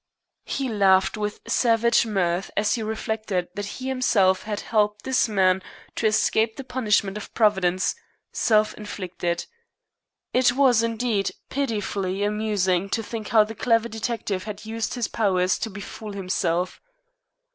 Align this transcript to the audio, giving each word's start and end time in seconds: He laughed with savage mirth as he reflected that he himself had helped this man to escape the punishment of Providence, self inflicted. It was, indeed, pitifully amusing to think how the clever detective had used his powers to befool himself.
He 0.45 0.67
laughed 0.67 1.15
with 1.15 1.41
savage 1.47 2.07
mirth 2.07 2.49
as 2.57 2.73
he 2.73 2.81
reflected 2.81 3.49
that 3.53 3.67
he 3.77 3.87
himself 3.87 4.41
had 4.41 4.61
helped 4.61 5.03
this 5.03 5.29
man 5.29 5.61
to 5.95 6.07
escape 6.07 6.55
the 6.55 6.63
punishment 6.63 7.17
of 7.17 7.31
Providence, 7.35 7.93
self 8.31 8.73
inflicted. 8.73 9.45
It 10.33 10.53
was, 10.53 10.81
indeed, 10.81 11.29
pitifully 11.49 12.23
amusing 12.23 12.89
to 12.89 13.03
think 13.03 13.27
how 13.27 13.43
the 13.43 13.53
clever 13.53 13.87
detective 13.89 14.45
had 14.45 14.65
used 14.65 14.95
his 14.95 15.07
powers 15.07 15.59
to 15.59 15.69
befool 15.69 16.13
himself. 16.13 16.81